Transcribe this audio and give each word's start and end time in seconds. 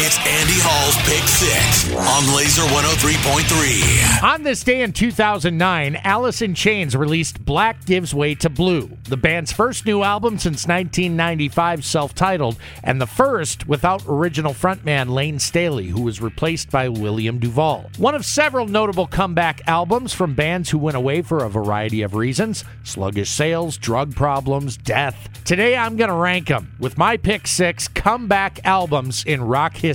It's 0.00 0.16
Andy 0.18 0.54
Hall's 0.62 0.94
Pick 0.98 1.26
Six 1.26 1.92
on 1.92 2.36
Laser 2.36 2.62
103.3. 2.62 4.22
On 4.22 4.44
this 4.44 4.62
day 4.62 4.82
in 4.82 4.92
2009, 4.92 5.96
Alice 6.04 6.40
in 6.40 6.54
Chains 6.54 6.94
released 6.94 7.44
Black 7.44 7.84
Gives 7.84 8.14
Way 8.14 8.36
to 8.36 8.48
Blue, 8.48 8.96
the 9.08 9.16
band's 9.16 9.50
first 9.50 9.86
new 9.86 10.04
album 10.04 10.38
since 10.38 10.68
1995, 10.68 11.84
self 11.84 12.14
titled, 12.14 12.58
and 12.84 13.00
the 13.00 13.08
first 13.08 13.66
without 13.66 14.04
original 14.06 14.54
frontman 14.54 15.10
Layne 15.10 15.40
Staley, 15.40 15.88
who 15.88 16.02
was 16.02 16.22
replaced 16.22 16.70
by 16.70 16.88
William 16.88 17.40
Duvall. 17.40 17.90
One 17.98 18.14
of 18.14 18.24
several 18.24 18.68
notable 18.68 19.08
comeback 19.08 19.62
albums 19.66 20.14
from 20.14 20.36
bands 20.36 20.70
who 20.70 20.78
went 20.78 20.96
away 20.96 21.22
for 21.22 21.42
a 21.42 21.50
variety 21.50 22.02
of 22.02 22.14
reasons 22.14 22.62
sluggish 22.84 23.30
sales, 23.30 23.76
drug 23.76 24.14
problems, 24.14 24.76
death. 24.76 25.28
Today 25.44 25.76
I'm 25.76 25.96
going 25.96 26.10
to 26.10 26.14
rank 26.14 26.46
them 26.46 26.76
with 26.78 26.96
my 26.96 27.16
pick 27.16 27.48
six 27.48 27.88
comeback 27.88 28.60
albums 28.64 29.24
in 29.24 29.42
rock 29.42 29.72
history. 29.74 29.87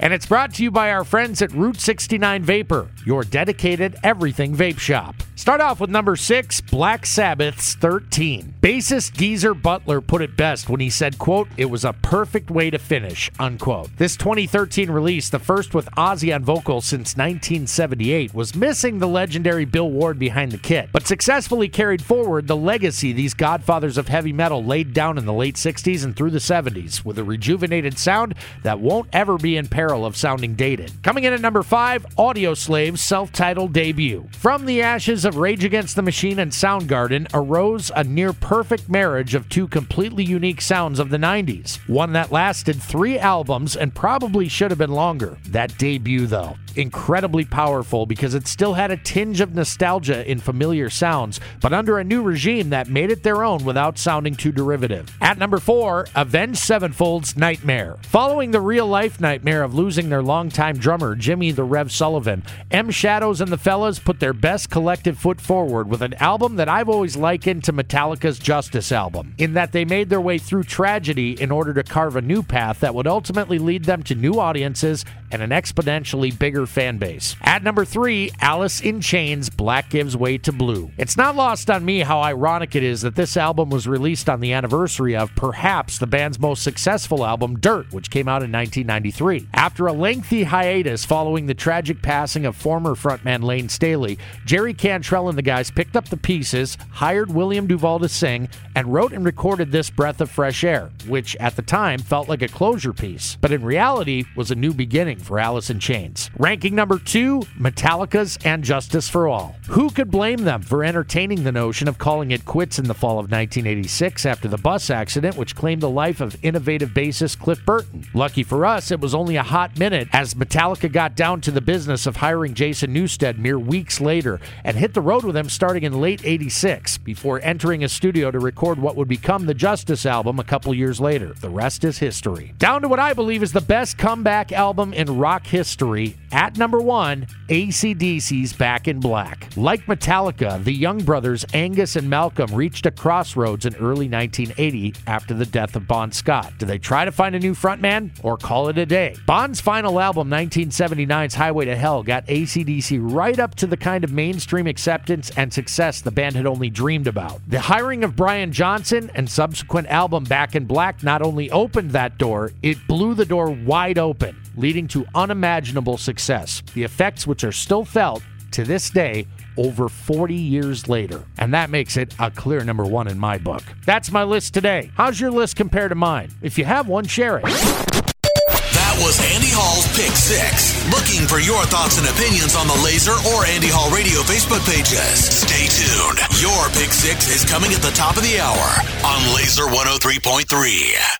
And 0.00 0.12
it's 0.12 0.26
brought 0.26 0.54
to 0.54 0.62
you 0.62 0.70
by 0.70 0.90
our 0.90 1.04
friends 1.04 1.42
at 1.42 1.52
Route 1.52 1.80
69 1.80 2.42
Vapor, 2.42 2.88
your 3.04 3.24
dedicated 3.24 3.96
everything 4.02 4.54
vape 4.54 4.78
shop. 4.78 5.16
Start 5.34 5.60
off 5.60 5.80
with 5.80 5.90
number 5.90 6.16
six, 6.16 6.60
Black 6.62 7.04
Sabbath's 7.04 7.74
13. 7.74 8.54
Bassist 8.60 9.12
Geezer 9.12 9.52
Butler 9.52 10.00
put 10.00 10.22
it 10.22 10.36
best 10.36 10.70
when 10.70 10.80
he 10.80 10.88
said, 10.88 11.18
quote, 11.18 11.48
it 11.58 11.66
was 11.66 11.84
a 11.84 11.92
perfect 11.92 12.50
way 12.50 12.70
to 12.70 12.78
finish, 12.78 13.30
unquote. 13.38 13.90
This 13.98 14.16
2013 14.16 14.90
release, 14.90 15.28
the 15.28 15.38
first 15.38 15.74
with 15.74 15.90
Ozzy 15.90 16.34
on 16.34 16.42
vocals 16.42 16.86
since 16.86 17.16
1978, 17.16 18.32
was 18.32 18.54
missing 18.54 18.98
the 18.98 19.06
legendary 19.06 19.66
Bill 19.66 19.90
Ward 19.90 20.18
behind 20.18 20.52
the 20.52 20.58
kit, 20.58 20.88
but 20.90 21.06
successfully 21.06 21.68
carried 21.68 22.02
forward 22.02 22.46
the 22.46 22.56
legacy 22.56 23.12
these 23.12 23.34
godfathers 23.34 23.98
of 23.98 24.08
heavy 24.08 24.32
metal 24.32 24.64
laid 24.64 24.94
down 24.94 25.18
in 25.18 25.26
the 25.26 25.32
late 25.32 25.56
60s 25.56 26.02
and 26.02 26.16
through 26.16 26.30
the 26.30 26.38
70s 26.38 27.04
with 27.04 27.18
a 27.18 27.24
rejuvenated 27.24 27.98
sound 27.98 28.34
that 28.62 28.80
won't 28.80 29.08
ever 29.12 29.25
be 29.36 29.56
in 29.56 29.66
peril 29.66 30.06
of 30.06 30.16
sounding 30.16 30.54
dated. 30.54 30.92
Coming 31.02 31.24
in 31.24 31.32
at 31.32 31.40
number 31.40 31.62
five, 31.62 32.06
Audioslave's 32.16 33.02
self 33.02 33.32
titled 33.32 33.72
debut. 33.72 34.28
From 34.32 34.64
the 34.64 34.80
ashes 34.80 35.24
of 35.24 35.36
Rage 35.36 35.64
Against 35.64 35.96
the 35.96 36.02
Machine 36.02 36.38
and 36.38 36.52
Soundgarden 36.52 37.28
arose 37.34 37.90
a 37.96 38.04
near 38.04 38.32
perfect 38.32 38.88
marriage 38.88 39.34
of 39.34 39.48
two 39.48 39.66
completely 39.66 40.24
unique 40.24 40.60
sounds 40.60 40.98
of 40.98 41.10
the 41.10 41.18
90s. 41.18 41.76
One 41.88 42.12
that 42.12 42.30
lasted 42.30 42.80
three 42.80 43.18
albums 43.18 43.76
and 43.76 43.94
probably 43.94 44.48
should 44.48 44.70
have 44.70 44.78
been 44.78 44.92
longer. 44.92 45.36
That 45.48 45.76
debut, 45.76 46.26
though, 46.26 46.56
incredibly 46.76 47.44
powerful 47.44 48.06
because 48.06 48.34
it 48.34 48.46
still 48.46 48.74
had 48.74 48.90
a 48.90 48.96
tinge 48.96 49.40
of 49.40 49.54
nostalgia 49.54 50.28
in 50.30 50.38
familiar 50.38 50.90
sounds, 50.90 51.40
but 51.60 51.72
under 51.72 51.98
a 51.98 52.04
new 52.04 52.22
regime 52.22 52.70
that 52.70 52.88
made 52.88 53.10
it 53.10 53.22
their 53.22 53.42
own 53.44 53.64
without 53.64 53.98
sounding 53.98 54.34
too 54.34 54.52
derivative. 54.52 55.10
At 55.20 55.38
number 55.38 55.58
four, 55.58 56.06
Avenged 56.14 56.58
Sevenfold's 56.58 57.36
Nightmare. 57.36 57.96
Following 58.02 58.50
the 58.50 58.60
real 58.60 58.86
life 58.86 59.20
nightmare 59.20 59.62
of 59.62 59.74
losing 59.74 60.08
their 60.08 60.22
longtime 60.22 60.78
drummer, 60.78 61.14
Jimmy 61.14 61.50
the 61.50 61.64
Rev 61.64 61.90
Sullivan, 61.90 62.42
M 62.70 62.90
Shadows 62.90 63.40
and 63.40 63.50
the 63.50 63.58
Fellas 63.58 63.98
put 63.98 64.20
their 64.20 64.32
best 64.32 64.70
collective 64.70 65.18
foot 65.18 65.40
forward 65.40 65.88
with 65.88 66.02
an 66.02 66.14
album 66.14 66.56
that 66.56 66.68
I've 66.68 66.88
always 66.88 67.16
likened 67.16 67.64
to 67.64 67.72
Metallica's 67.72 68.38
Justice 68.38 68.92
album, 68.92 69.34
in 69.38 69.54
that 69.54 69.72
they 69.72 69.84
made 69.84 70.08
their 70.08 70.20
way 70.20 70.38
through 70.38 70.64
tragedy 70.64 71.40
in 71.40 71.50
order 71.50 71.74
to 71.74 71.82
carve 71.82 72.16
a 72.16 72.22
new 72.22 72.42
path 72.42 72.80
that 72.80 72.94
would 72.94 73.06
ultimately 73.06 73.58
lead 73.58 73.84
them 73.84 74.02
to 74.04 74.14
new 74.14 74.38
audiences 74.38 75.04
and 75.30 75.42
an 75.42 75.50
exponentially 75.50 76.36
bigger 76.36 76.66
fan 76.66 76.98
base. 76.98 77.36
At 77.42 77.62
number 77.62 77.84
three, 77.84 78.30
Alice 78.40 78.80
in 78.80 79.00
Chains 79.00 79.50
Black 79.50 79.90
Gives 79.90 80.16
Way 80.16 80.38
to 80.38 80.52
Blue. 80.52 80.90
It's 80.98 81.16
not 81.16 81.36
lost 81.36 81.70
on 81.70 81.84
me 81.84 82.00
how 82.00 82.20
ironic 82.20 82.74
it 82.74 82.82
is 82.82 83.02
that 83.02 83.16
this 83.16 83.36
album 83.36 83.70
was 83.70 83.88
released 83.88 84.28
on 84.28 84.40
the 84.40 84.52
anniversary 84.52 85.16
of 85.16 85.34
perhaps 85.34 85.98
the 85.98 86.06
band's 86.06 86.38
most 86.38 86.62
successful 86.62 87.24
album, 87.24 87.58
Dirt, 87.58 87.92
which 87.92 88.10
came 88.10 88.28
out 88.28 88.42
in 88.42 88.52
1993. 88.52 89.48
After 89.54 89.86
a 89.86 89.92
lengthy 89.92 90.44
hiatus 90.44 91.04
following 91.04 91.46
the 91.46 91.54
tragic 91.54 92.02
passing 92.02 92.46
of 92.46 92.56
former 92.56 92.94
frontman 92.94 93.42
Layne 93.42 93.68
Staley, 93.68 94.18
Jerry 94.44 94.74
Cantrell 94.74 95.28
and 95.28 95.36
the 95.36 95.42
guys 95.42 95.70
picked 95.70 95.96
up 95.96 96.08
the 96.08 96.16
pieces, 96.16 96.76
hired 96.90 97.32
William 97.32 97.66
Duvall 97.66 97.98
to 98.00 98.08
sing, 98.08 98.48
and 98.74 98.92
wrote 98.92 99.12
and 99.12 99.24
recorded 99.24 99.72
this 99.72 99.90
breath 99.90 100.20
of 100.20 100.30
fresh 100.30 100.64
air, 100.64 100.90
which 101.06 101.36
at 101.36 101.56
the 101.56 101.62
time 101.62 101.98
felt 101.98 102.28
like 102.28 102.42
a 102.42 102.48
closure 102.48 102.92
piece, 102.92 103.36
but 103.40 103.52
in 103.52 103.64
reality 103.64 104.24
was 104.36 104.50
a 104.50 104.54
new 104.54 104.72
beginning 104.72 105.15
for 105.20 105.38
Alice 105.38 105.70
in 105.70 105.80
Chains. 105.80 106.30
Ranking 106.38 106.74
number 106.74 106.98
two, 106.98 107.40
Metallica's 107.58 108.38
And 108.44 108.62
Justice 108.62 109.08
for 109.08 109.28
All. 109.28 109.56
Who 109.68 109.90
could 109.90 110.10
blame 110.10 110.44
them 110.44 110.62
for 110.62 110.84
entertaining 110.84 111.44
the 111.44 111.52
notion 111.52 111.88
of 111.88 111.98
calling 111.98 112.30
it 112.30 112.44
quits 112.44 112.78
in 112.78 112.86
the 112.86 112.94
fall 112.94 113.18
of 113.18 113.30
1986 113.30 114.24
after 114.26 114.48
the 114.48 114.58
bus 114.58 114.90
accident, 114.90 115.36
which 115.36 115.56
claimed 115.56 115.82
the 115.82 115.90
life 115.90 116.20
of 116.20 116.36
innovative 116.44 116.90
bassist 116.90 117.38
Cliff 117.38 117.64
Burton? 117.64 118.04
Lucky 118.14 118.42
for 118.42 118.64
us, 118.64 118.90
it 118.90 119.00
was 119.00 119.14
only 119.14 119.36
a 119.36 119.42
hot 119.42 119.78
minute 119.78 120.08
as 120.12 120.34
Metallica 120.34 120.90
got 120.90 121.16
down 121.16 121.40
to 121.42 121.50
the 121.50 121.60
business 121.60 122.06
of 122.06 122.16
hiring 122.16 122.54
Jason 122.54 122.94
Newsted 122.94 123.38
mere 123.38 123.58
weeks 123.58 124.00
later 124.00 124.40
and 124.64 124.76
hit 124.76 124.94
the 124.94 125.00
road 125.00 125.24
with 125.24 125.36
him 125.36 125.48
starting 125.48 125.82
in 125.82 126.00
late 126.00 126.20
86 126.24 126.98
before 126.98 127.40
entering 127.42 127.82
a 127.82 127.88
studio 127.88 128.30
to 128.30 128.38
record 128.38 128.78
what 128.78 128.96
would 128.96 129.08
become 129.08 129.46
the 129.46 129.54
Justice 129.54 130.06
album 130.06 130.38
a 130.38 130.44
couple 130.44 130.72
years 130.74 131.00
later. 131.00 131.34
The 131.34 131.50
rest 131.50 131.84
is 131.84 131.98
history. 131.98 132.54
Down 132.58 132.82
to 132.82 132.88
what 132.88 132.98
I 132.98 133.12
believe 133.12 133.42
is 133.42 133.52
the 133.52 133.60
best 133.60 133.98
comeback 133.98 134.52
album 134.52 134.92
in 134.92 135.05
rock 135.08 135.46
history. 135.46 136.16
At 136.32 136.58
number 136.58 136.80
one, 136.80 137.26
ACDC's 137.48 138.52
Back 138.52 138.88
in 138.88 138.98
Black. 138.98 139.48
Like 139.56 139.86
Metallica, 139.86 140.62
the 140.62 140.72
Young 140.72 140.98
brothers 140.98 141.44
Angus 141.54 141.96
and 141.96 142.10
Malcolm 142.10 142.52
reached 142.54 142.86
a 142.86 142.90
crossroads 142.90 143.64
in 143.64 143.74
early 143.76 144.08
1980 144.08 144.94
after 145.06 145.32
the 145.32 145.46
death 145.46 145.76
of 145.76 145.86
Bon 145.86 146.10
Scott. 146.10 146.52
Do 146.58 146.66
they 146.66 146.78
try 146.78 147.04
to 147.04 147.12
find 147.12 147.34
a 147.34 147.38
new 147.38 147.54
frontman 147.54 148.10
or 148.22 148.36
call 148.36 148.68
it 148.68 148.78
a 148.78 148.84
day? 148.84 149.14
Bon's 149.26 149.60
final 149.60 150.00
album, 150.00 150.28
1979's 150.28 151.34
Highway 151.34 151.66
to 151.66 151.76
Hell, 151.76 152.02
got 152.02 152.26
ACDC 152.26 152.98
right 153.00 153.38
up 153.38 153.54
to 153.56 153.66
the 153.66 153.76
kind 153.76 154.02
of 154.02 154.12
mainstream 154.12 154.66
acceptance 154.66 155.30
and 155.36 155.52
success 155.52 156.00
the 156.00 156.10
band 156.10 156.34
had 156.34 156.46
only 156.46 156.70
dreamed 156.70 157.06
about. 157.06 157.40
The 157.48 157.60
hiring 157.60 158.02
of 158.02 158.16
Brian 158.16 158.52
Johnson 158.52 159.10
and 159.14 159.30
subsequent 159.30 159.88
album 159.88 160.24
Back 160.24 160.56
in 160.56 160.64
Black 160.64 161.02
not 161.02 161.22
only 161.22 161.50
opened 161.50 161.92
that 161.92 162.18
door, 162.18 162.52
it 162.62 162.78
blew 162.88 163.14
the 163.14 163.24
door 163.24 163.50
wide 163.50 163.98
open, 163.98 164.36
leading 164.56 164.88
to 164.88 165.06
unimaginable 165.14 165.96
success. 165.96 166.25
The 166.74 166.82
effects, 166.82 167.26
which 167.26 167.44
are 167.44 167.52
still 167.52 167.84
felt 167.84 168.22
to 168.52 168.64
this 168.64 168.90
day, 168.90 169.26
over 169.56 169.88
40 169.88 170.34
years 170.34 170.88
later. 170.88 171.24
And 171.38 171.54
that 171.54 171.70
makes 171.70 171.96
it 171.96 172.14
a 172.18 172.30
clear 172.30 172.64
number 172.64 172.84
one 172.84 173.08
in 173.08 173.18
my 173.18 173.38
book. 173.38 173.62
That's 173.84 174.10
my 174.10 174.24
list 174.24 174.54
today. 174.54 174.90
How's 174.94 175.20
your 175.20 175.30
list 175.30 175.56
compared 175.56 175.90
to 175.90 175.94
mine? 175.94 176.30
If 176.42 176.58
you 176.58 176.64
have 176.64 176.88
one, 176.88 177.06
share 177.06 177.38
it. 177.38 177.44
That 177.44 178.96
was 179.00 179.20
Andy 179.34 179.52
Hall's 179.52 179.88
Pick 179.96 180.12
Six. 180.16 180.72
Looking 180.92 181.28
for 181.28 181.40
your 181.40 181.64
thoughts 181.68 181.98
and 181.98 182.08
opinions 182.08 182.56
on 182.56 182.66
the 182.68 182.78
Laser 182.84 183.16
or 183.32 183.44
Andy 183.44 183.68
Hall 183.68 183.88
Radio 183.92 184.20
Facebook 184.24 184.64
pages. 184.68 185.24
Stay 185.24 185.68
tuned. 185.68 186.20
Your 186.40 186.68
Pick 186.76 186.92
Six 186.92 187.28
is 187.28 187.44
coming 187.44 187.72
at 187.72 187.80
the 187.80 187.92
top 187.92 188.16
of 188.16 188.24
the 188.24 188.40
hour 188.40 188.68
on 189.04 189.20
Laser 189.36 189.64
103.3. 189.68 191.16